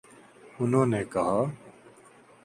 [0.59, 1.39] انہوں نے کہا